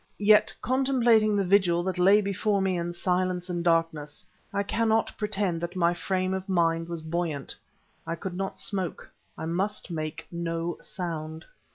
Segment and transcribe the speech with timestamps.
[0.17, 5.61] Yet, contemplating the vigil that lay before me in silence and darkness, I cannot pretend
[5.61, 7.55] that my frame of mind was buoyant.
[8.07, 11.45] I could not smoke; I must make no sound.